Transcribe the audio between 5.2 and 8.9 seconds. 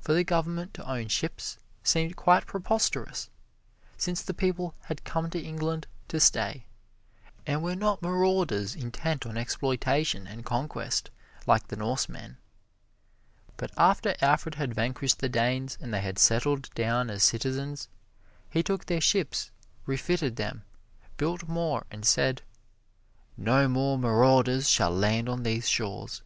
to England to stay, and were not marauders